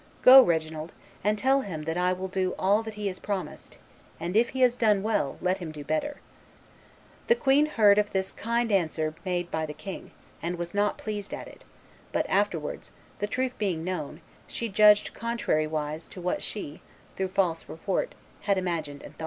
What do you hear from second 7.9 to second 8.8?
of this kind